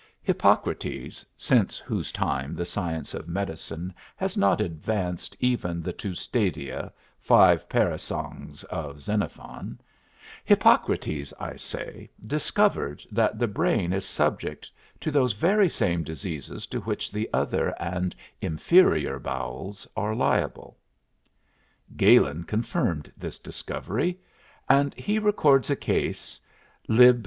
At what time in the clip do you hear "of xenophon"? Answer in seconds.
8.63-9.79